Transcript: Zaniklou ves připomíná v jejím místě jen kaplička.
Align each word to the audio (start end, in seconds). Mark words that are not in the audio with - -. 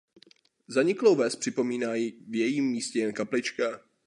Zaniklou 0.67 1.15
ves 1.15 1.35
připomíná 1.35 1.89
v 2.27 2.35
jejím 2.35 2.65
místě 2.65 2.99
jen 2.99 3.13
kaplička. 3.13 3.79